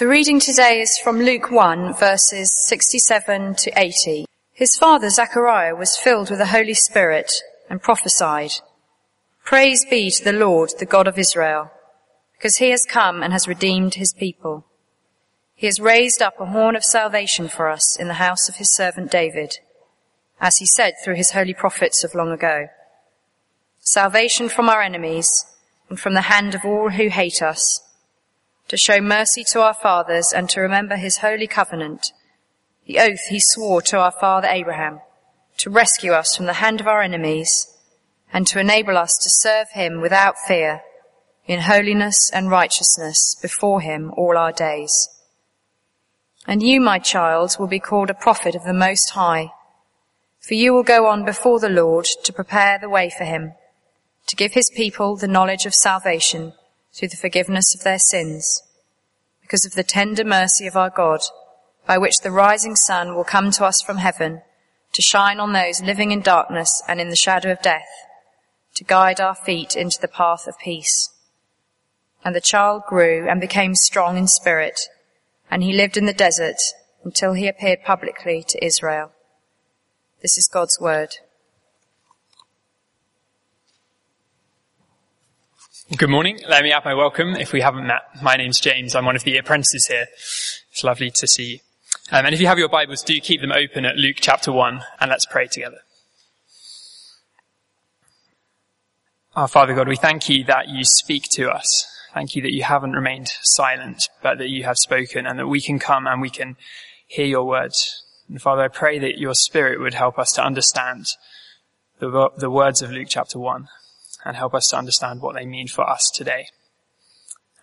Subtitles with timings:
[0.00, 4.24] The reading today is from Luke 1 verses 67 to 80.
[4.50, 7.30] His father Zechariah was filled with the Holy Spirit
[7.68, 8.52] and prophesied,
[9.44, 11.70] Praise be to the Lord, the God of Israel,
[12.32, 14.64] because he has come and has redeemed his people.
[15.54, 18.74] He has raised up a horn of salvation for us in the house of his
[18.74, 19.58] servant David,
[20.40, 22.68] as he said through his holy prophets of long ago.
[23.80, 25.44] Salvation from our enemies
[25.90, 27.82] and from the hand of all who hate us,
[28.70, 32.12] to show mercy to our fathers and to remember his holy covenant,
[32.86, 35.00] the oath he swore to our father Abraham,
[35.56, 37.76] to rescue us from the hand of our enemies
[38.32, 40.82] and to enable us to serve him without fear
[41.46, 45.08] in holiness and righteousness before him all our days.
[46.46, 49.50] And you, my child, will be called a prophet of the Most High,
[50.38, 53.54] for you will go on before the Lord to prepare the way for him,
[54.28, 56.52] to give his people the knowledge of salvation
[56.92, 58.62] through the forgiveness of their sins,
[59.42, 61.20] because of the tender mercy of our God,
[61.86, 64.42] by which the rising sun will come to us from heaven,
[64.92, 67.88] to shine on those living in darkness and in the shadow of death,
[68.74, 71.10] to guide our feet into the path of peace.
[72.24, 74.80] And the child grew and became strong in spirit,
[75.50, 76.60] and he lived in the desert
[77.04, 79.12] until he appeared publicly to Israel.
[80.22, 81.16] This is God's word.
[85.96, 86.38] Good morning.
[86.48, 87.34] Let me add my welcome.
[87.34, 88.94] If we haven't met, my name's James.
[88.94, 90.06] I'm one of the apprentices here.
[90.70, 91.58] It's lovely to see you.
[92.12, 94.84] Um, and if you have your Bibles, do keep them open at Luke chapter 1
[95.00, 95.78] and let's pray together.
[99.34, 101.88] Our Father God, we thank you that you speak to us.
[102.14, 105.60] Thank you that you haven't remained silent, but that you have spoken and that we
[105.60, 106.56] can come and we can
[107.08, 108.04] hear your words.
[108.28, 111.06] And Father, I pray that your Spirit would help us to understand
[111.98, 113.66] the, the words of Luke chapter 1
[114.24, 116.46] and help us to understand what they mean for us today.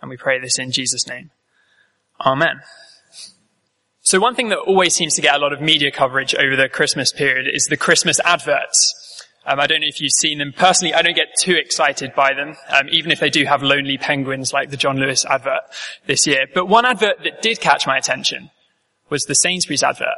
[0.01, 1.31] And we pray this in Jesus' name.
[2.25, 2.61] Amen.
[4.01, 6.69] So one thing that always seems to get a lot of media coverage over the
[6.69, 9.25] Christmas period is the Christmas adverts.
[9.45, 10.53] Um, I don't know if you've seen them.
[10.55, 13.97] Personally, I don't get too excited by them, um, even if they do have lonely
[13.97, 15.61] penguins like the John Lewis advert
[16.05, 16.47] this year.
[16.53, 18.49] But one advert that did catch my attention
[19.09, 20.17] was the Sainsbury's advert.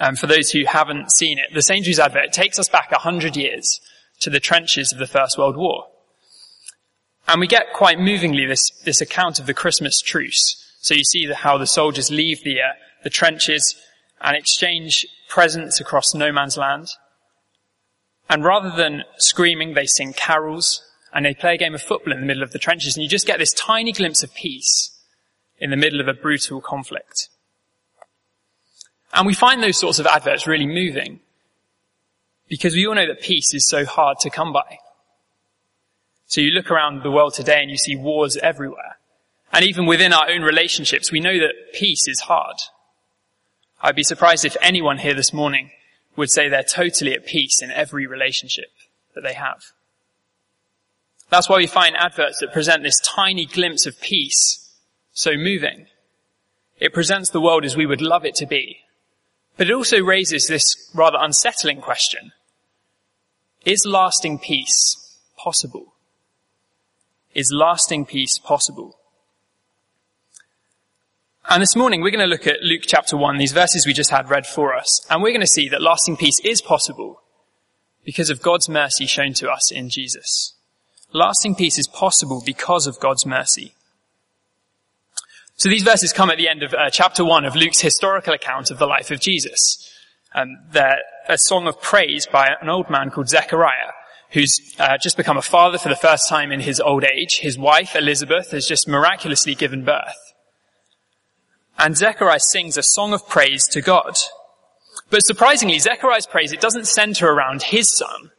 [0.00, 3.36] Um, for those who haven't seen it, the Sainsbury's advert takes us back a hundred
[3.36, 3.80] years
[4.20, 5.86] to the trenches of the First World War.
[7.26, 10.56] And we get quite movingly this, this account of the Christmas truce.
[10.80, 12.72] So you see the, how the soldiers leave the, uh,
[13.04, 13.76] the trenches
[14.20, 16.88] and exchange presents across no man's land.
[18.28, 20.82] And rather than screaming, they sing carols
[21.12, 23.08] and they play a game of football in the middle of the trenches and you
[23.08, 24.90] just get this tiny glimpse of peace
[25.58, 27.28] in the middle of a brutal conflict.
[29.12, 31.20] And we find those sorts of adverts really moving
[32.50, 34.78] because we all know that peace is so hard to come by.
[36.26, 38.98] So you look around the world today and you see wars everywhere.
[39.52, 42.56] And even within our own relationships, we know that peace is hard.
[43.80, 45.70] I'd be surprised if anyone here this morning
[46.16, 48.70] would say they're totally at peace in every relationship
[49.14, 49.62] that they have.
[51.30, 54.72] That's why we find adverts that present this tiny glimpse of peace
[55.12, 55.86] so moving.
[56.80, 58.80] It presents the world as we would love it to be.
[59.56, 62.32] But it also raises this rather unsettling question.
[63.64, 65.94] Is lasting peace possible?
[67.34, 68.96] Is lasting peace possible?
[71.48, 74.10] And this morning we're going to look at Luke chapter 1, these verses we just
[74.10, 77.22] had read for us, and we're going to see that lasting peace is possible
[78.04, 80.54] because of God's mercy shown to us in Jesus.
[81.12, 83.74] Lasting peace is possible because of God's mercy.
[85.56, 88.70] So these verses come at the end of uh, chapter 1 of Luke's historical account
[88.70, 89.92] of the life of Jesus.
[90.32, 90.56] Um,
[91.28, 93.92] a song of praise by an old man called Zechariah,
[94.30, 97.40] who's uh, just become a father for the first time in his old age.
[97.40, 100.34] His wife, Elizabeth, has just miraculously given birth.
[101.78, 104.16] And Zechariah sings a song of praise to God.
[105.08, 108.30] But surprisingly, Zechariah's praise, it doesn't center around his son.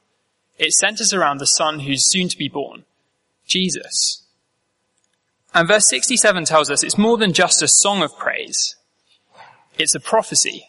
[0.58, 2.86] It centers around the son who's soon to be born,
[3.46, 4.24] Jesus.
[5.54, 8.76] And verse 67 tells us it's more than just a song of praise.
[9.78, 10.66] It's a prophecy.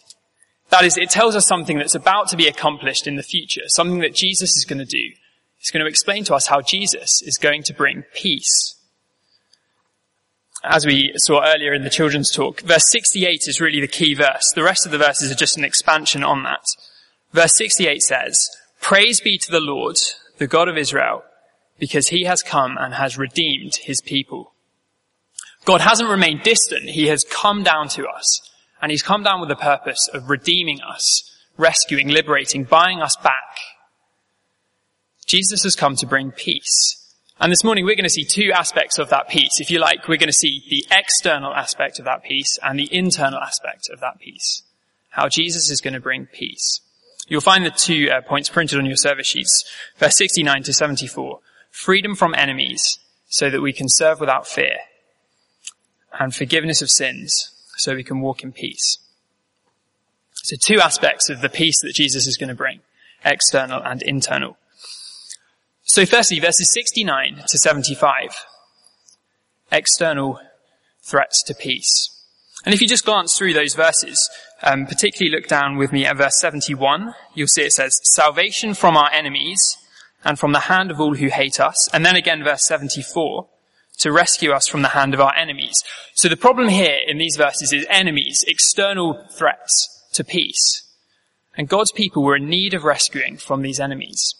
[0.72, 4.00] That is, it tells us something that's about to be accomplished in the future, something
[4.00, 5.12] that Jesus is going to do.
[5.58, 8.74] He's going to explain to us how Jesus is going to bring peace
[10.64, 14.52] as we saw earlier in the children's talk, verse 68 is really the key verse.
[14.54, 16.64] The rest of the verses are just an expansion on that.
[17.32, 18.48] Verse 68 says,
[18.80, 19.96] Praise be to the Lord,
[20.38, 21.24] the God of Israel,
[21.78, 24.52] because he has come and has redeemed his people.
[25.64, 26.90] God hasn't remained distant.
[26.90, 28.40] He has come down to us.
[28.82, 31.22] And he's come down with the purpose of redeeming us,
[31.56, 33.56] rescuing, liberating, buying us back.
[35.24, 36.98] Jesus has come to bring peace.
[37.38, 39.60] And this morning we're going to see two aspects of that peace.
[39.60, 42.92] If you like, we're going to see the external aspect of that peace and the
[42.92, 44.64] internal aspect of that peace.
[45.10, 46.80] How Jesus is going to bring peace.
[47.28, 49.64] You'll find the two uh, points printed on your service sheets.
[49.96, 51.38] Verse 69 to 74.
[51.70, 54.78] Freedom from enemies so that we can serve without fear.
[56.18, 58.98] And forgiveness of sins so we can walk in peace.
[60.34, 62.80] So two aspects of the peace that Jesus is going to bring.
[63.24, 64.56] External and internal.
[65.84, 68.34] So firstly, verses 69 to 75.
[69.70, 70.40] External
[71.02, 72.08] threats to peace.
[72.64, 74.30] And if you just glance through those verses,
[74.62, 78.96] um, particularly look down with me at verse 71, you'll see it says, salvation from
[78.96, 79.76] our enemies
[80.24, 81.88] and from the hand of all who hate us.
[81.92, 83.48] And then again verse 74,
[83.98, 85.82] to rescue us from the hand of our enemies.
[86.14, 90.82] So the problem here in these verses is enemies, external threats to peace.
[91.56, 94.34] And God's people were in need of rescuing from these enemies.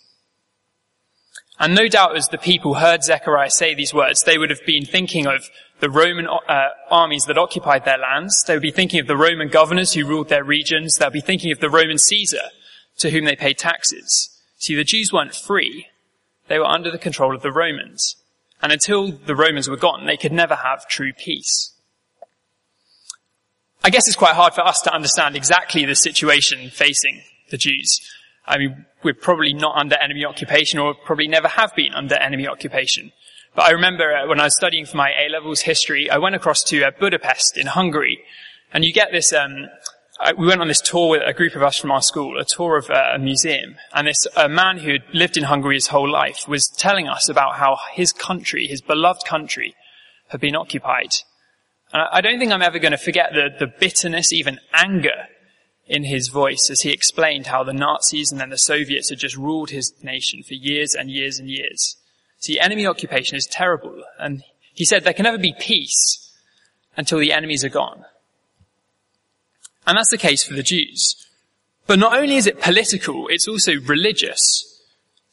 [1.59, 4.85] And no doubt as the people heard Zechariah say these words, they would have been
[4.85, 5.49] thinking of
[5.81, 8.43] the Roman uh, armies that occupied their lands.
[8.47, 10.97] They would be thinking of the Roman governors who ruled their regions.
[10.97, 12.51] They'll be thinking of the Roman Caesar
[12.99, 14.31] to whom they paid taxes.
[14.59, 15.87] See, the Jews weren't free.
[16.49, 18.17] They were under the control of the Romans.
[18.63, 21.73] And until the Romans were gone, they could never have true peace.
[23.85, 28.01] I guess it's quite hard for us to understand exactly the situation facing the Jews.
[28.47, 32.47] I mean, we're probably not under enemy occupation or probably never have been under enemy
[32.47, 33.13] occupation.
[33.55, 36.63] But I remember uh, when I was studying for my A-levels history, I went across
[36.65, 38.21] to uh, Budapest in Hungary.
[38.73, 39.69] And you get this, um,
[40.23, 42.45] I, we went on this tour with a group of us from our school, a
[42.45, 43.75] tour of uh, a museum.
[43.93, 47.29] And this uh, man who had lived in Hungary his whole life was telling us
[47.29, 49.75] about how his country, his beloved country,
[50.29, 51.11] had been occupied.
[51.93, 55.27] And I don't think I'm ever going to forget the, the bitterness, even anger
[55.87, 59.37] in his voice as he explained how the Nazis and then the Soviets had just
[59.37, 61.97] ruled his nation for years and years and years.
[62.39, 64.05] See, enemy occupation is terrible.
[64.21, 66.33] And he said there can never be peace
[66.97, 68.05] until the enemies are gone.
[69.87, 71.17] And that's the case for the Jews.
[71.87, 74.41] But not only is it political, it's also religious.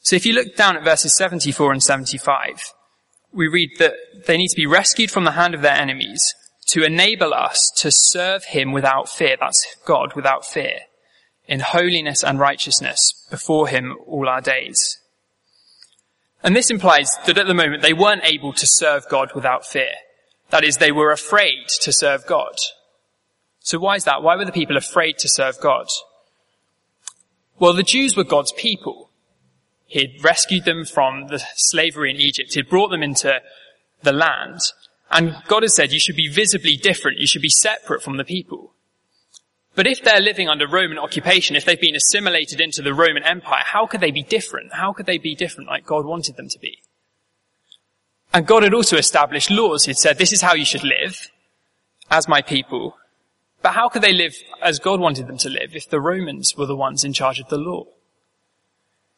[0.00, 2.72] So if you look down at verses 74 and 75,
[3.32, 3.94] we read that
[4.26, 6.34] they need to be rescued from the hand of their enemies
[6.68, 9.36] to enable us to serve him without fear.
[9.38, 10.80] That's God without fear
[11.46, 15.00] in holiness and righteousness before him all our days.
[16.42, 19.92] And this implies that at the moment they weren't able to serve God without fear.
[20.50, 22.54] That is, they were afraid to serve God.
[23.70, 24.24] So why is that?
[24.24, 25.86] Why were the people afraid to serve God?
[27.60, 29.10] Well, the Jews were God's people.
[29.86, 32.52] He had rescued them from the slavery in Egypt.
[32.52, 33.40] He had brought them into
[34.02, 34.58] the land.
[35.08, 37.18] And God has said you should be visibly different.
[37.18, 38.74] You should be separate from the people.
[39.76, 43.62] But if they're living under Roman occupation, if they've been assimilated into the Roman Empire,
[43.64, 44.72] how could they be different?
[44.72, 46.78] How could they be different like God wanted them to be?
[48.34, 49.84] And God had also established laws.
[49.84, 51.30] He'd said, this is how you should live
[52.10, 52.96] as my people.
[53.62, 56.66] But how could they live as God wanted them to live if the Romans were
[56.66, 57.84] the ones in charge of the law?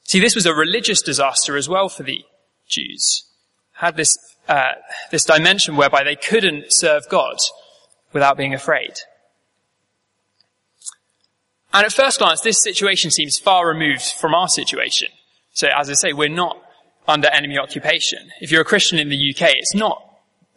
[0.04, 2.24] See, this was a religious disaster as well for the
[2.66, 3.24] Jews.
[3.74, 4.18] Had this,
[4.48, 4.72] uh,
[5.10, 7.36] this dimension whereby they couldn't serve God
[8.12, 8.92] without being afraid.
[11.72, 15.08] And at first glance, this situation seems far removed from our situation.
[15.52, 16.58] So as I say, we're not
[17.08, 18.30] under enemy occupation.
[18.40, 20.02] If you're a Christian in the UK, it's not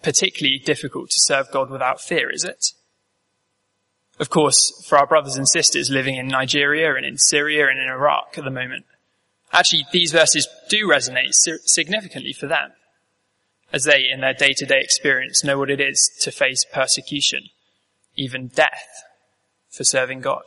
[0.04, 2.74] particularly difficult to serve God without fear, is it?
[4.20, 7.88] Of course, for our brothers and sisters living in Nigeria and in Syria and in
[7.88, 8.86] Iraq at the moment,
[9.52, 11.34] actually these verses do resonate
[11.66, 12.72] significantly for them,
[13.74, 17.50] as they in their day-to-day experience know what it is to face persecution,
[18.16, 19.04] even death,
[19.70, 20.46] for serving God.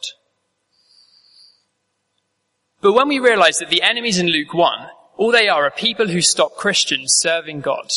[2.81, 6.09] But when we realize that the enemies in Luke 1, all they are are people
[6.09, 7.91] who stop Christians serving God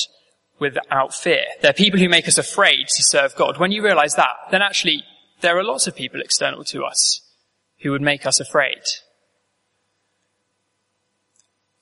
[0.60, 1.46] without fear.
[1.62, 3.58] They're people who make us afraid to serve God.
[3.58, 5.04] When you realize that, then actually
[5.42, 7.22] there are lots of people external to us
[7.82, 8.82] who would make us afraid.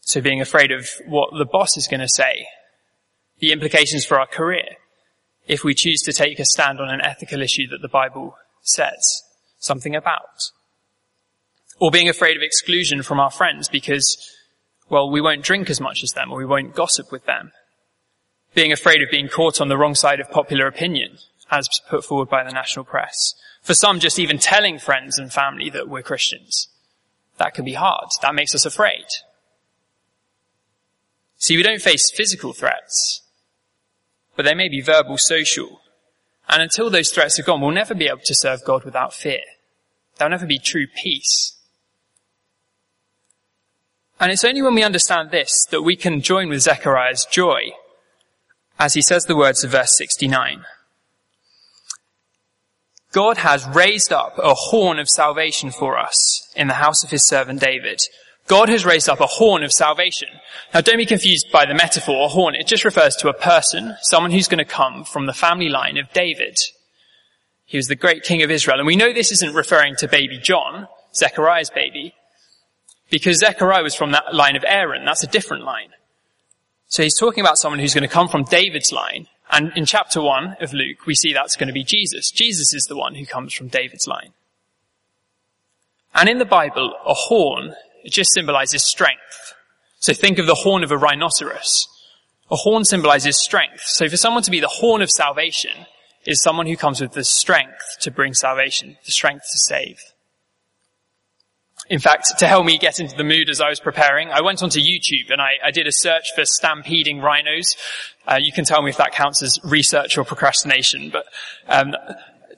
[0.01, 2.47] So being afraid of what the boss is going to say,
[3.39, 4.65] the implications for our career,
[5.47, 9.23] if we choose to take a stand on an ethical issue that the Bible says
[9.59, 10.51] something about.
[11.79, 14.17] Or being afraid of exclusion from our friends because,
[14.89, 17.51] well, we won't drink as much as them or we won't gossip with them.
[18.53, 21.17] Being afraid of being caught on the wrong side of popular opinion,
[21.51, 23.33] as put forward by the national press.
[23.69, 26.69] For some, just even telling friends and family that we're Christians.
[27.37, 28.09] That can be hard.
[28.23, 29.05] That makes us afraid.
[31.37, 33.21] See, we don't face physical threats,
[34.35, 35.81] but they may be verbal, social.
[36.47, 39.41] And until those threats are gone, we'll never be able to serve God without fear.
[40.17, 41.55] There'll never be true peace.
[44.19, 47.69] And it's only when we understand this that we can join with Zechariah's joy
[48.79, 50.65] as he says the words of verse 69.
[53.11, 57.25] God has raised up a horn of salvation for us in the house of his
[57.25, 58.01] servant David.
[58.47, 60.29] God has raised up a horn of salvation.
[60.73, 62.55] Now don't be confused by the metaphor, a horn.
[62.55, 65.97] It just refers to a person, someone who's going to come from the family line
[65.97, 66.57] of David.
[67.65, 68.79] He was the great king of Israel.
[68.79, 72.15] And we know this isn't referring to baby John, Zechariah's baby,
[73.11, 75.05] because Zechariah was from that line of Aaron.
[75.05, 75.89] That's a different line.
[76.87, 79.27] So he's talking about someone who's going to come from David's line.
[79.49, 82.31] And in chapter one of Luke, we see that's going to be Jesus.
[82.31, 84.33] Jesus is the one who comes from David's line.
[86.13, 89.53] And in the Bible, a horn, it just symbolizes strength.
[89.99, 91.87] So think of the horn of a rhinoceros.
[92.51, 93.81] A horn symbolizes strength.
[93.81, 95.85] So for someone to be the horn of salvation
[96.25, 99.99] is someone who comes with the strength to bring salvation, the strength to save.
[101.89, 104.61] In fact, to help me get into the mood as I was preparing, I went
[104.61, 107.75] onto YouTube and I, I did a search for stampeding rhinos.
[108.27, 111.25] Uh, you can tell me if that counts as research or procrastination, but
[111.67, 111.95] um,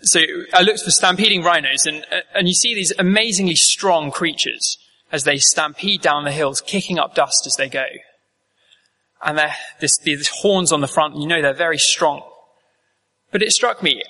[0.01, 0.19] so
[0.53, 4.77] I looked for stampeding rhinos, and and you see these amazingly strong creatures
[5.11, 7.85] as they stampede down the hills, kicking up dust as they go.
[9.23, 12.23] And they're this, these horns on the front, you know they're very strong.
[13.31, 14.03] But it struck me,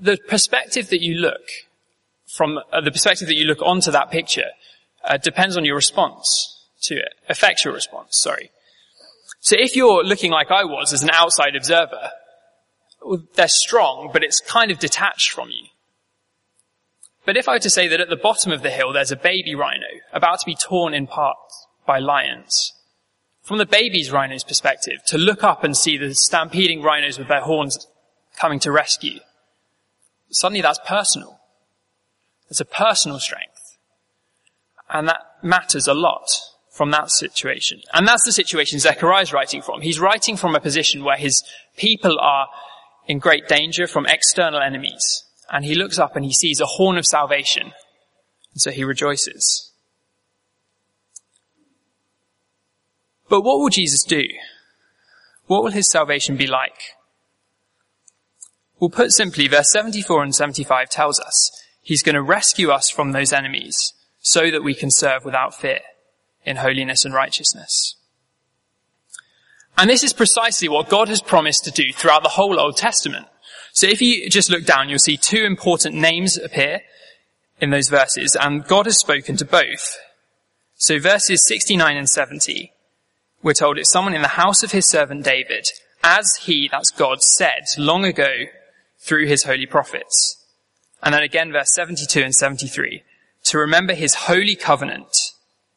[0.00, 1.42] the perspective that you look
[2.32, 4.50] from uh, the perspective that you look onto that picture
[5.04, 8.50] uh, depends on your response to it, affects your response, sorry.
[9.40, 12.10] So if you're looking like I was as an outside observer,
[13.34, 15.66] they're strong, but it's kind of detached from you.
[17.24, 19.16] But if I were to say that at the bottom of the hill there's a
[19.16, 22.72] baby rhino about to be torn in parts by lions,
[23.42, 27.42] from the baby's rhino's perspective, to look up and see the stampeding rhinos with their
[27.42, 27.86] horns
[28.38, 29.20] coming to rescue,
[30.30, 31.40] suddenly that's personal.
[32.52, 33.78] It's a personal strength.
[34.90, 36.26] And that matters a lot
[36.70, 37.80] from that situation.
[37.94, 39.80] And that's the situation Zechariah is writing from.
[39.80, 41.42] He's writing from a position where his
[41.78, 42.48] people are
[43.06, 45.24] in great danger from external enemies.
[45.50, 47.72] And he looks up and he sees a horn of salvation.
[48.52, 49.72] And so he rejoices.
[53.30, 54.24] But what will Jesus do?
[55.46, 56.82] What will his salvation be like?
[58.78, 61.50] Well, put simply, verse 74 and 75 tells us
[61.82, 65.80] He's going to rescue us from those enemies so that we can serve without fear
[66.44, 67.96] in holiness and righteousness.
[69.76, 73.26] And this is precisely what God has promised to do throughout the whole Old Testament.
[73.72, 76.82] So if you just look down, you'll see two important names appear
[77.60, 79.96] in those verses, and God has spoken to both.
[80.74, 82.72] So verses 69 and 70,
[83.42, 85.66] we're told it's someone in the house of his servant David,
[86.04, 88.46] as he, that's God, said long ago
[88.98, 90.41] through his holy prophets.
[91.02, 93.02] And then again, verse 72 and 73,
[93.44, 95.32] to remember his holy covenant,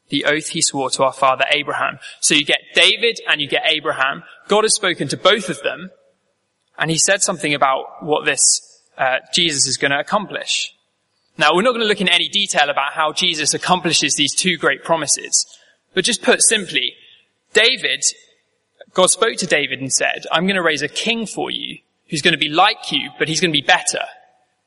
[0.09, 1.97] the oath he swore to our father Abraham.
[2.19, 4.23] So you get David and you get Abraham.
[4.47, 5.89] God has spoken to both of them,
[6.77, 10.73] and he said something about what this uh, Jesus is going to accomplish.
[11.37, 14.57] Now, we're not going to look in any detail about how Jesus accomplishes these two
[14.57, 15.45] great promises,
[15.93, 16.93] but just put simply,
[17.51, 18.05] David,
[18.93, 21.79] God spoke to David and said, I'm going to raise a king for you
[22.09, 24.05] who's going to be like you, but he's going to be better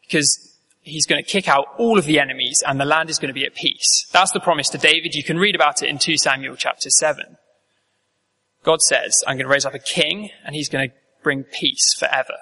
[0.03, 0.48] because
[0.88, 3.35] he's going to kick out all of the enemies and the land is going to
[3.35, 4.07] be at peace.
[4.12, 5.14] That's the promise to David.
[5.14, 7.37] You can read about it in 2 Samuel chapter 7.
[8.64, 11.95] God says, I'm going to raise up a king and he's going to bring peace
[11.95, 12.35] forever.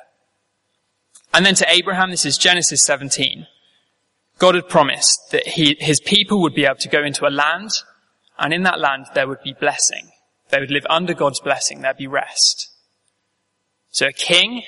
[1.32, 3.46] And then to Abraham, this is Genesis 17.
[4.38, 7.70] God had promised that he, his people would be able to go into a land
[8.38, 10.10] and in that land there would be blessing.
[10.50, 11.80] They would live under God's blessing.
[11.80, 12.70] There'd be rest.
[13.90, 14.62] So a king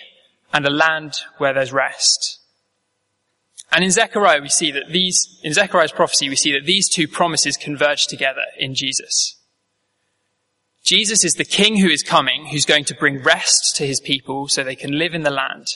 [0.53, 2.38] and a land where there's rest.
[3.71, 7.07] And in Zechariah, we see that these, in Zechariah's prophecy, we see that these two
[7.07, 9.37] promises converge together in Jesus.
[10.83, 14.49] Jesus is the king who is coming, who's going to bring rest to his people
[14.49, 15.67] so they can live in the land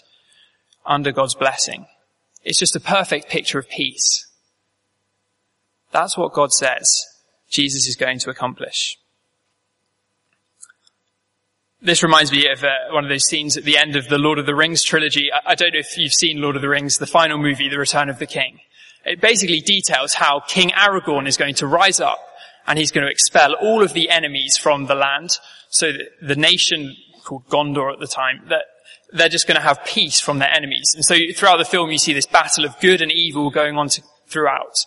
[0.86, 1.86] under God's blessing.
[2.42, 4.26] It's just a perfect picture of peace.
[5.92, 7.06] That's what God says
[7.50, 8.96] Jesus is going to accomplish.
[11.84, 14.38] This reminds me of uh, one of those scenes at the end of the Lord
[14.38, 15.30] of the Rings trilogy.
[15.32, 17.76] I, I don't know if you've seen Lord of the Rings, the final movie, The
[17.78, 18.60] Return of the King.
[19.04, 22.20] It basically details how King Aragorn is going to rise up
[22.68, 25.30] and he's going to expel all of the enemies from the land.
[25.70, 28.62] So that the nation called Gondor at the time, that
[29.12, 30.92] they're just going to have peace from their enemies.
[30.94, 33.88] And so throughout the film you see this battle of good and evil going on
[33.88, 34.84] to, throughout.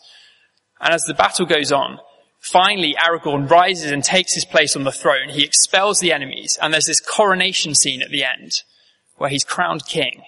[0.80, 2.00] And as the battle goes on,
[2.46, 5.30] Finally, Aragorn rises and takes his place on the throne.
[5.30, 8.52] He expels the enemies, and there's this coronation scene at the end
[9.18, 10.22] where he's crowned king.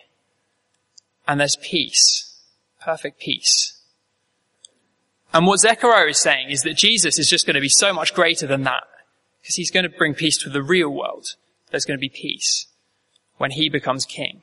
[1.28, 2.42] And there's peace.
[2.82, 3.80] Perfect peace.
[5.32, 8.16] And what Zechariah is saying is that Jesus is just going to be so much
[8.16, 8.86] greater than that.
[9.40, 11.36] Because he's going to bring peace to the real world.
[11.70, 12.66] There's going to be peace
[13.38, 14.42] when he becomes king.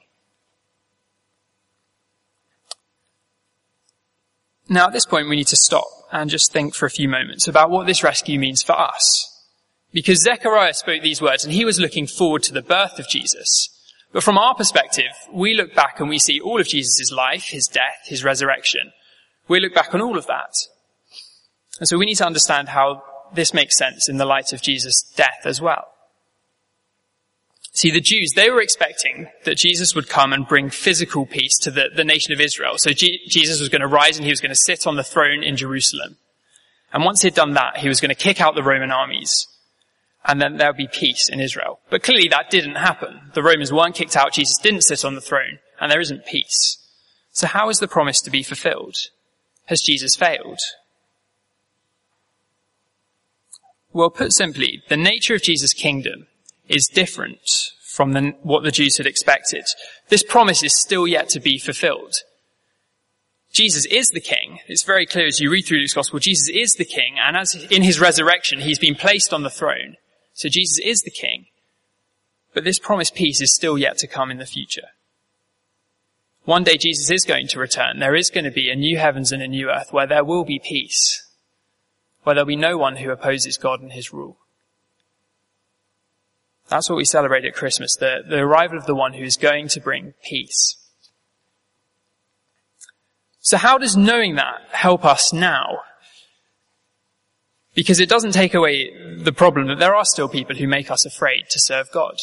[4.69, 7.49] Now at this point we need to stop and just think for a few moments
[7.49, 9.31] about what this rescue means for us.
[9.93, 13.71] Because Zechariah spoke these words and he was looking forward to the birth of Jesus.
[14.13, 17.67] But from our perspective, we look back and we see all of Jesus' life, his
[17.67, 18.93] death, his resurrection.
[19.49, 20.55] We look back on all of that.
[21.81, 23.03] And so we need to understand how
[23.35, 25.94] this makes sense in the light of Jesus' death as well.
[27.75, 31.73] See, the Jews, they were expecting that Jesus would come and bring physical peace to
[31.73, 32.75] the, the nation of Israel.
[32.77, 35.03] So G- Jesus was going to rise and he was going to sit on the
[35.03, 36.17] throne in Jerusalem.
[36.93, 39.49] And once he'd done that, he was going to kick out the Roman armies.
[40.25, 41.81] And then there would be peace in Israel.
[41.91, 43.33] But clearly that didn't happen.
[43.35, 46.79] The Romans weren't kicked out, Jesus didn't sit on the throne, and there isn't peace.
[47.33, 48.95] So how is the promise to be fulfilled?
[49.67, 50.61] Has Jesus failed?
[53.93, 56.29] Well, put simply, the nature of Jesus' kingdom
[56.69, 59.65] is different from the, what the Jews had expected.
[60.09, 62.15] This promise is still yet to be fulfilled.
[63.53, 64.59] Jesus is the king.
[64.67, 67.55] It's very clear as you read through Luke's gospel, Jesus is the king, and as
[67.71, 69.95] in his resurrection, he's been placed on the throne.
[70.33, 71.47] So Jesus is the king.
[72.53, 74.89] But this promised peace is still yet to come in the future.
[76.45, 78.01] One day Jesus is going to return.
[78.01, 80.45] There is going to be a new heavens and a new earth where there will
[80.45, 81.25] be peace,
[82.25, 84.39] where there'll be no one who opposes God and his rule.
[86.69, 89.69] That's what we celebrate at Christmas, the, the arrival of the one who is going
[89.69, 90.77] to bring peace.
[93.41, 95.81] So how does knowing that help us now?
[97.75, 101.05] Because it doesn't take away the problem that there are still people who make us
[101.05, 102.17] afraid to serve God.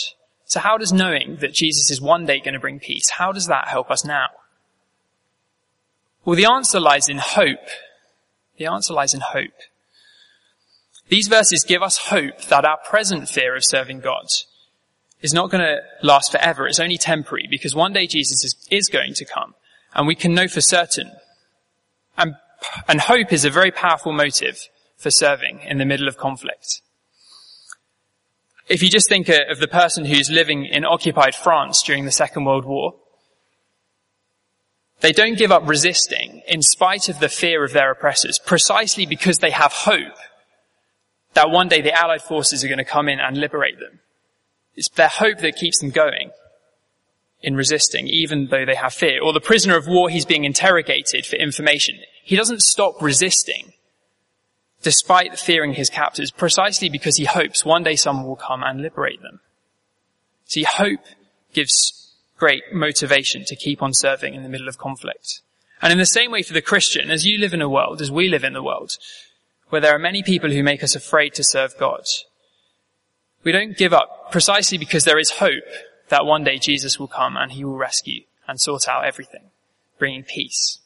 [0.46, 3.48] So how does knowing that Jesus is one day going to bring peace, how does
[3.48, 4.28] that help us now?
[6.26, 7.68] Well, the answer lies in hope.
[8.58, 9.54] The answer lies in hope.
[11.12, 14.24] These verses give us hope that our present fear of serving God
[15.22, 16.66] is not going to last forever.
[16.66, 19.54] It's only temporary because one day Jesus is, is going to come
[19.94, 21.12] and we can know for certain.
[22.18, 22.36] And,
[22.88, 26.82] and hope is a very powerful motive for serving in the middle of conflict.
[28.70, 32.46] If you just think of the person who's living in occupied France during the Second
[32.46, 32.96] World War,
[35.02, 39.40] they don't give up resisting in spite of the fear of their oppressors, precisely because
[39.40, 40.16] they have hope
[41.34, 44.00] that one day the Allied forces are going to come in and liberate them.
[44.76, 46.32] It's their hope that keeps them going
[47.42, 49.22] in resisting, even though they have fear.
[49.22, 52.00] Or the prisoner of war, he's being interrogated for information.
[52.24, 53.74] He doesn't stop resisting
[54.84, 59.22] despite fearing his captors precisely because he hopes one day someone will come and liberate
[59.22, 59.40] them.
[60.46, 61.02] See, hope
[61.54, 65.42] gives great motivation to keep on serving in the middle of conflict.
[65.82, 68.12] And in the same way for the Christian, as you live in a world, as
[68.12, 68.92] we live in the world,
[69.72, 72.04] where there are many people who make us afraid to serve God.
[73.44, 75.64] We don't give up precisely because there is hope
[76.10, 79.50] that one day Jesus will come and he will rescue and sort out everything,
[79.98, 80.80] bringing peace.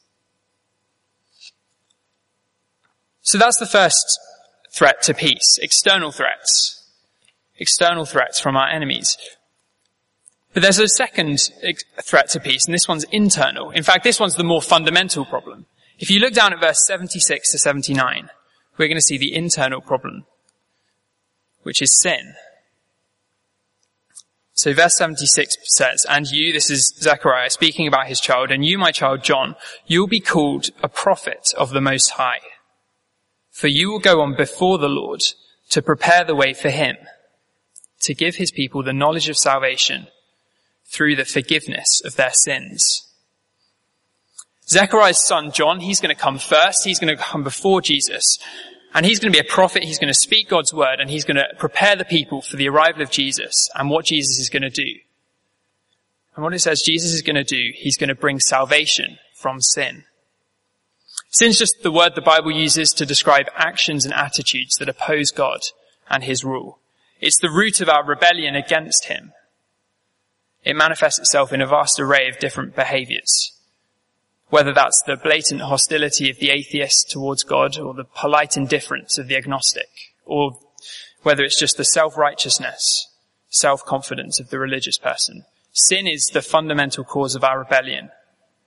[3.22, 4.18] So that's the first
[4.70, 6.84] threat to peace, external threats.
[7.58, 9.16] External threats from our enemies.
[10.52, 11.40] But there's a second
[12.02, 13.70] threat to peace, and this one's internal.
[13.70, 15.66] In fact, this one's the more fundamental problem.
[15.98, 18.30] If you look down at verse 76 to 79,
[18.76, 20.24] we're going to see the internal problem,
[21.62, 22.34] which is sin.
[24.54, 28.78] So verse 76 says, And you, this is Zechariah speaking about his child, and you,
[28.78, 29.54] my child John,
[29.86, 32.40] you will be called a prophet of the Most High.
[33.50, 35.20] For you will go on before the Lord
[35.70, 36.96] to prepare the way for him,
[38.00, 40.06] to give his people the knowledge of salvation
[40.86, 43.05] through the forgiveness of their sins
[44.68, 46.84] Zechariah's son John, he's going to come first.
[46.84, 48.38] He's going to come before Jesus.
[48.94, 49.84] And he's going to be a prophet.
[49.84, 52.68] He's going to speak God's word and he's going to prepare the people for the
[52.68, 54.98] arrival of Jesus and what Jesus is going to do.
[56.34, 59.60] And what it says Jesus is going to do, he's going to bring salvation from
[59.60, 60.04] sin.
[61.30, 65.60] Sin's just the word the Bible uses to describe actions and attitudes that oppose God
[66.08, 66.78] and his rule.
[67.20, 69.32] It's the root of our rebellion against him.
[70.64, 73.52] It manifests itself in a vast array of different behaviors.
[74.48, 79.26] Whether that's the blatant hostility of the atheist towards God or the polite indifference of
[79.26, 79.88] the agnostic,
[80.24, 80.58] or
[81.22, 83.08] whether it's just the self-righteousness,
[83.48, 85.44] self-confidence of the religious person.
[85.72, 88.10] Sin is the fundamental cause of our rebellion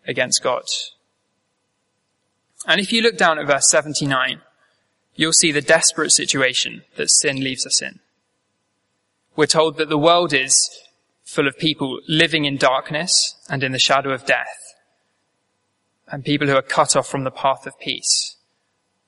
[0.06, 0.64] against God.
[2.68, 4.42] And if you look down at verse 79,
[5.16, 8.00] you'll see the desperate situation that sin leaves us in.
[9.36, 10.70] We're told that the world is
[11.24, 14.69] full of people living in darkness and in the shadow of death
[16.12, 18.36] and people who are cut off from the path of peace.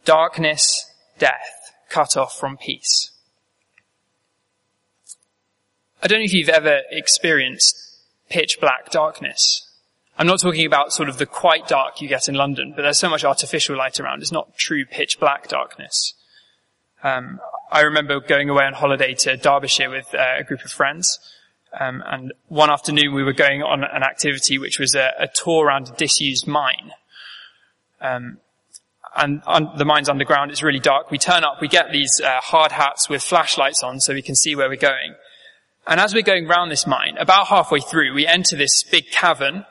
[0.06, 0.86] Darkness,
[1.18, 3.12] death, cut off from peace.
[6.02, 7.78] I don't know if you've ever experienced
[8.30, 9.68] pitch black darkness.
[10.18, 13.00] I'm not talking about sort of the quite dark you get in London, but there's
[13.00, 14.22] so much artificial light around.
[14.22, 16.14] It's not true pitch black darkness.
[17.04, 17.40] Um,
[17.72, 21.20] I remember going away on holiday to Derbyshire with uh, a group of friends,
[21.80, 25.66] um, and one afternoon we were going on an activity which was a, a tour
[25.66, 26.92] around a disused mine.
[28.02, 28.38] Um,
[29.16, 29.42] and
[29.78, 30.52] the mine's underground.
[30.52, 31.12] It's really dark.
[31.12, 31.62] We turn up.
[31.62, 34.78] We get these uh, hard hats with flashlights on so we can see where we're
[34.78, 35.16] going.
[35.88, 39.66] And as we're going round this mine, about halfway through, we enter this big cavern,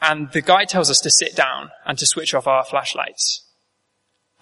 [0.00, 3.41] and the guide tells us to sit down and to switch off our flashlights.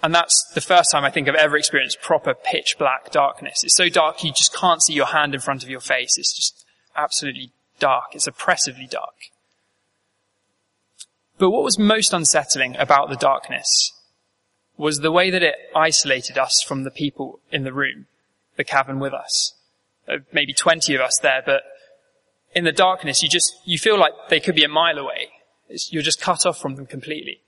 [0.03, 3.63] And that's the first time I think I've ever experienced proper pitch black darkness.
[3.63, 6.17] It's so dark you just can't see your hand in front of your face.
[6.17, 6.65] It's just
[6.97, 8.15] absolutely dark.
[8.15, 9.15] It's oppressively dark.
[11.39, 13.93] But what was most unsettling about the darkness
[14.77, 18.07] was the way that it isolated us from the people in the room,
[18.57, 19.55] the cavern with us.
[20.09, 21.63] Uh, maybe 20 of us there, but
[22.55, 25.29] in the darkness, you just, you feel like they could be a mile away.
[25.69, 27.41] It's, you're just cut off from them completely.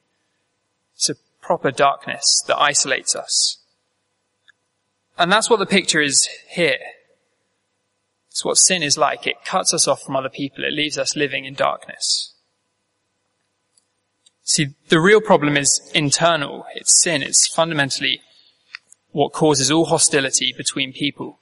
[1.08, 3.58] A proper darkness that isolates us.
[5.18, 6.78] And that's what the picture is here.
[8.30, 9.26] It's what sin is like.
[9.26, 10.64] It cuts us off from other people.
[10.64, 12.34] It leaves us living in darkness.
[14.42, 16.64] See, the real problem is internal.
[16.74, 17.22] It's sin.
[17.22, 18.22] It's fundamentally
[19.10, 21.38] what causes all hostility between people.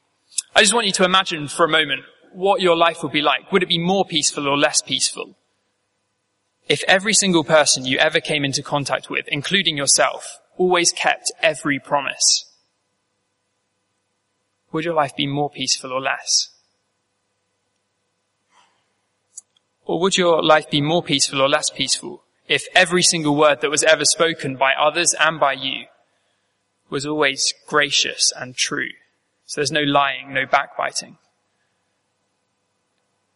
[0.54, 3.52] I just want you to imagine for a moment what your life would be like.
[3.52, 5.36] Would it be more peaceful or less peaceful?
[6.70, 11.80] If every single person you ever came into contact with, including yourself, always kept every
[11.80, 12.48] promise,
[14.70, 16.50] would your life be more peaceful or less?
[19.85, 23.70] Or would your life be more peaceful or less peaceful if every single word that
[23.70, 25.87] was ever spoken by others and by you
[26.88, 28.90] was always gracious and true?
[29.44, 31.18] So there's no lying, no backbiting.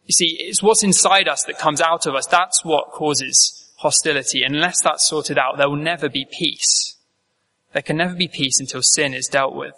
[0.05, 2.27] You see, it's what's inside us that comes out of us.
[2.27, 4.43] That's what causes hostility.
[4.43, 6.95] Unless that's sorted out, there will never be peace.
[7.73, 9.75] There can never be peace until sin is dealt with.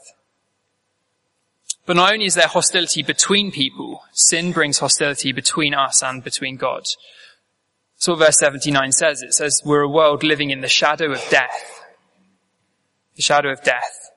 [1.86, 6.58] But not only is there hostility between people, sin brings hostility between us and between
[6.58, 6.84] God.
[7.96, 9.22] So verse 79 says.
[9.22, 11.86] It says, we're a world living in the shadow of death.
[13.16, 14.12] The shadow of death.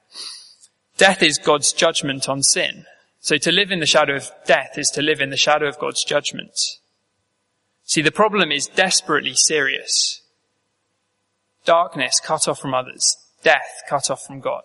[0.99, 2.85] Death is God's judgment on sin.
[3.21, 5.79] So to live in the shadow of death is to live in the shadow of
[5.79, 6.59] God's judgment.
[7.85, 10.23] See, the problem is desperately serious.
[11.65, 13.17] Darkness cut off from others.
[13.43, 14.65] Death cut off from God.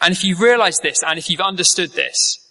[0.00, 2.44] And if you realize this and if you've understood this,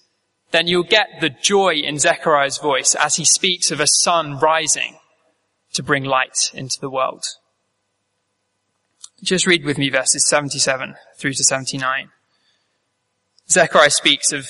[0.52, 4.98] then you'll get the joy in Zechariah's voice as he speaks of a sun rising
[5.74, 7.24] to bring light into the world.
[9.24, 12.10] Just read with me verses 77 through to 79.
[13.50, 14.50] Zechariah speaks of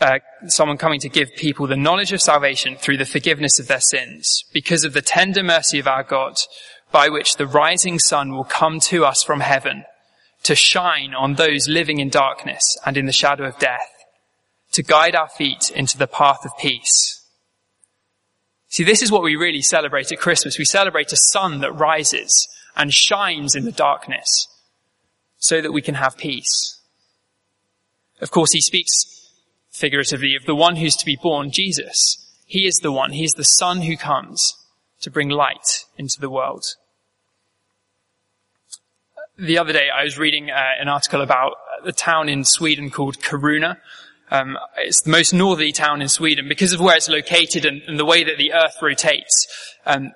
[0.00, 3.80] uh, someone coming to give people the knowledge of salvation through the forgiveness of their
[3.80, 6.36] sins because of the tender mercy of our God
[6.90, 9.84] by which the rising sun will come to us from heaven
[10.42, 13.90] to shine on those living in darkness and in the shadow of death,
[14.72, 17.22] to guide our feet into the path of peace.
[18.68, 20.58] See, this is what we really celebrate at Christmas.
[20.58, 24.48] We celebrate a sun that rises and shines in the darkness
[25.38, 26.79] so that we can have peace.
[28.20, 28.90] Of course, he speaks
[29.70, 32.16] figuratively of the one who's to be born, Jesus.
[32.46, 33.12] He is the one.
[33.12, 34.56] He is the son who comes
[35.00, 36.64] to bring light into the world.
[39.38, 41.54] The other day I was reading uh, an article about
[41.84, 43.78] the town in Sweden called Kiruna.
[44.30, 47.98] Um, it's the most northerly town in Sweden because of where it's located and, and
[47.98, 49.46] the way that the earth rotates.
[49.86, 50.12] Um,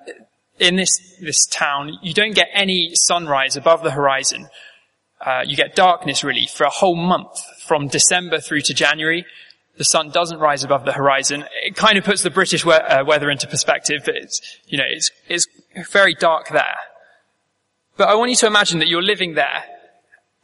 [0.59, 4.47] in this, this town, you don't get any sunrise above the horizon.
[5.19, 9.25] Uh, you get darkness really for a whole month from December through to January.
[9.77, 11.45] The sun doesn't rise above the horizon.
[11.63, 15.11] It kind of puts the British we- uh, weather into perspective, it's, you know, it's,
[15.27, 15.47] it's
[15.91, 16.77] very dark there.
[17.97, 19.63] But I want you to imagine that you're living there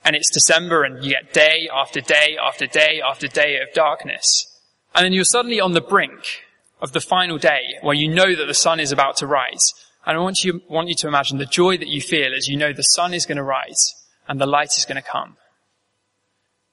[0.03, 4.47] and it's December and you get day after day after day after day of darkness.
[4.95, 6.43] And then you're suddenly on the brink
[6.81, 9.73] of the final day where you know that the sun is about to rise
[10.05, 12.57] and I want you, want you to imagine the joy that you feel as you
[12.57, 13.93] know the sun is going to rise
[14.27, 15.37] and the light is going to come.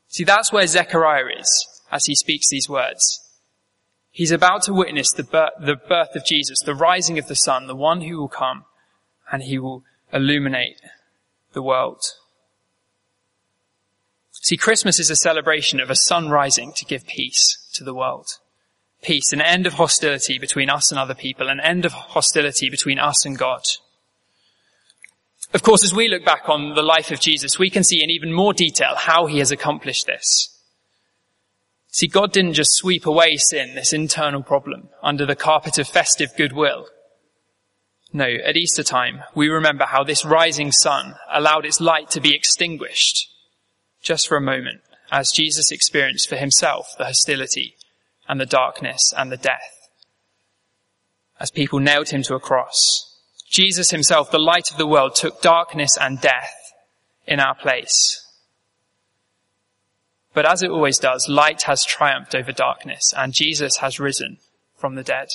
[0.09, 3.21] See, that's where Zechariah is as he speaks these words.
[4.11, 7.67] He's about to witness the birth, the birth of Jesus, the rising of the sun,
[7.67, 8.65] the one who will come
[9.31, 10.81] and he will illuminate
[11.53, 12.03] the world.
[14.33, 18.39] See, Christmas is a celebration of a sun rising to give peace to the world
[19.03, 22.99] peace, an end of hostility between us and other people, an end of hostility between
[22.99, 23.63] us and God.
[25.55, 28.11] Of course, as we look back on the life of Jesus, we can see in
[28.11, 30.55] even more detail how he has accomplished this.
[31.89, 36.31] See, God didn't just sweep away sin, this internal problem, under the carpet of festive
[36.37, 36.87] goodwill.
[38.13, 42.35] No, at Easter time, we remember how this rising sun allowed its light to be
[42.35, 43.29] extinguished
[44.03, 44.81] just for a moment
[45.11, 47.77] as Jesus experienced for himself the hostility
[48.29, 49.89] and the darkness and the death.
[51.41, 53.08] As people nailed him to a cross,
[53.51, 56.73] Jesus himself, the light of the world, took darkness and death
[57.27, 58.25] in our place.
[60.35, 64.39] But as it always does, light has triumphed over darkness and Jesus has risen
[64.77, 65.29] from the dead.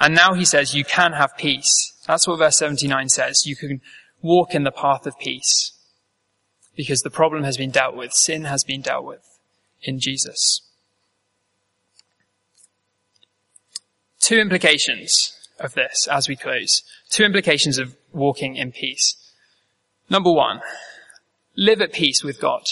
[0.00, 1.94] And now he says you can have peace.
[2.06, 3.44] That's what verse 79 says.
[3.44, 3.80] You can
[4.22, 5.72] walk in the path of peace
[6.76, 8.12] because the problem has been dealt with.
[8.12, 9.38] Sin has been dealt with
[9.82, 10.62] in Jesus.
[14.20, 16.82] Two implications of this as we close.
[17.10, 19.16] Two implications of walking in peace.
[20.10, 20.60] Number one,
[21.56, 22.62] live at peace with God.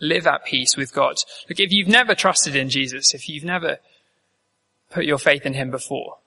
[0.00, 1.16] Live at peace with God.
[1.48, 3.78] Look, if you've never trusted in Jesus, if you've never
[4.90, 6.18] put your faith in Him before,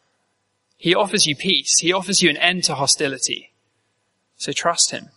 [0.78, 1.80] He offers you peace.
[1.80, 3.52] He offers you an end to hostility.
[4.38, 5.10] So trust Him.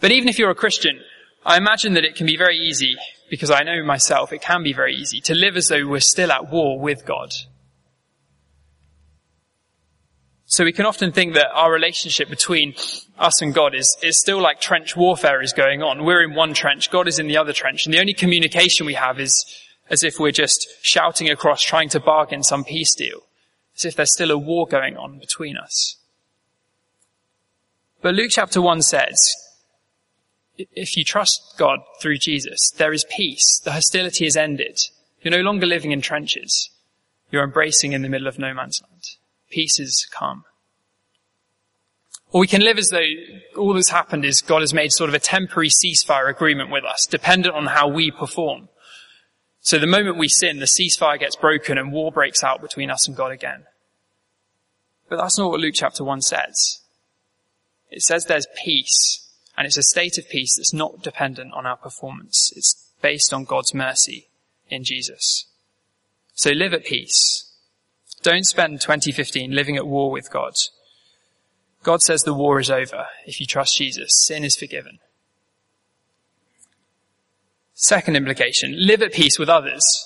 [0.00, 1.00] But even if you're a Christian,
[1.44, 2.96] I imagine that it can be very easy,
[3.30, 6.32] because I know myself, it can be very easy to live as though we're still
[6.32, 7.30] at war with God.
[10.56, 12.76] So we can often think that our relationship between
[13.18, 16.02] us and God is, is still like trench warfare is going on.
[16.02, 18.94] We're in one trench, God is in the other trench, and the only communication we
[18.94, 19.44] have is
[19.90, 23.20] as if we're just shouting across trying to bargain some peace deal,
[23.76, 25.96] as if there's still a war going on between us.
[28.00, 29.20] But Luke chapter 1 says,
[30.56, 33.60] if you trust God through Jesus, there is peace.
[33.62, 34.80] The hostility is ended.
[35.20, 36.70] You're no longer living in trenches.
[37.30, 38.95] You're embracing in the middle of no man's land
[39.50, 40.44] peace has come.
[42.32, 43.06] Or we can live as though
[43.56, 47.06] all that's happened is God has made sort of a temporary ceasefire agreement with us,
[47.06, 48.68] dependent on how we perform.
[49.60, 53.08] So the moment we sin, the ceasefire gets broken and war breaks out between us
[53.08, 53.64] and God again.
[55.08, 56.80] But that's not what Luke chapter 1 says.
[57.90, 61.76] It says there's peace, and it's a state of peace that's not dependent on our
[61.76, 62.52] performance.
[62.56, 64.28] It's based on God's mercy
[64.68, 65.46] in Jesus.
[66.34, 67.45] So live at peace.
[68.26, 70.54] Don't spend 2015 living at war with God.
[71.84, 73.06] God says the war is over.
[73.24, 74.98] If you trust Jesus, sin is forgiven.
[77.74, 80.04] Second implication, live at peace with others.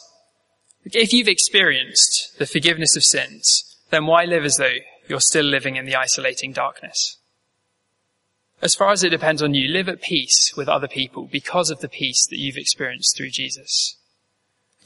[0.85, 4.77] If you've experienced the forgiveness of sins, then why live as though
[5.09, 7.17] you're still living in the isolating darkness?
[8.61, 11.81] As far as it depends on you, live at peace with other people because of
[11.81, 13.97] the peace that you've experienced through Jesus.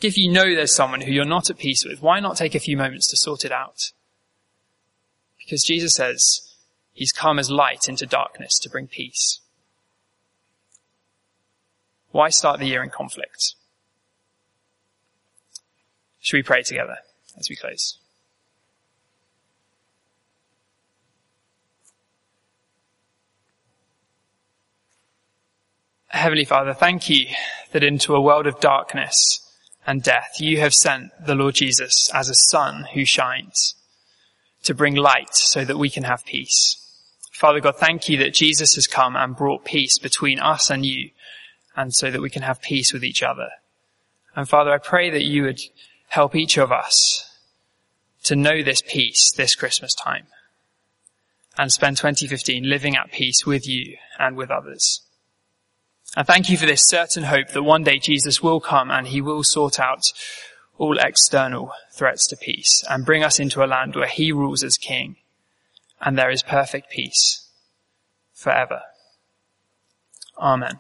[0.05, 2.61] If you know there's someone who you're not at peace with, why not take a
[2.61, 3.93] few moments to sort it out?
[5.39, 6.55] Because Jesus says
[6.93, 9.41] he's come as light into darkness to bring peace.
[12.11, 13.55] Why start the year in conflict?
[16.21, 16.99] Should we pray together
[17.39, 17.99] as we close?
[26.09, 27.27] Heavenly Father, thank you
[27.73, 29.44] that into a world of darkness,
[29.87, 33.75] and death, you have sent the Lord Jesus as a sun who shines
[34.63, 36.81] to bring light so that we can have peace.
[37.33, 41.11] Father God, thank you that Jesus has come and brought peace between us and you
[41.77, 43.49] and so that we can have peace with each other.
[44.35, 45.61] And Father, I pray that you would
[46.09, 47.31] help each of us
[48.25, 50.27] to know this peace this Christmas time
[51.59, 55.03] and spend 2015 living at peace with you and with others.
[56.17, 59.21] And thank you for this certain hope that one day Jesus will come and he
[59.21, 60.13] will sort out
[60.79, 64.77] all external threats to peace and bring us into a land where he rules as
[64.77, 65.17] king
[66.01, 67.49] and there is perfect peace
[68.33, 68.83] forever.
[70.39, 70.79] Amen.